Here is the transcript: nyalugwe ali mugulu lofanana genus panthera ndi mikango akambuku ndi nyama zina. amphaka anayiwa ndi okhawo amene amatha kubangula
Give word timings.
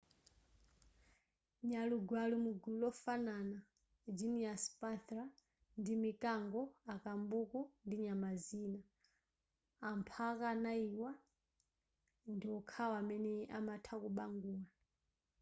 nyalugwe 1.69 2.15
ali 2.23 2.37
mugulu 2.45 2.75
lofanana 2.83 3.57
genus 4.17 4.63
panthera 4.79 5.25
ndi 5.79 5.93
mikango 6.05 6.61
akambuku 6.93 7.59
ndi 7.85 7.95
nyama 8.05 8.29
zina. 8.45 8.81
amphaka 9.89 10.43
anayiwa 10.53 11.11
ndi 12.33 12.47
okhawo 12.57 12.93
amene 13.01 13.31
amatha 13.57 13.93
kubangula 14.03 14.65